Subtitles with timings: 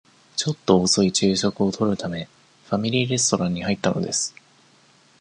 [0.35, 2.27] ちょっと遅い昼食をとるため、
[2.65, 4.33] ファミリーレストランに入ったのです。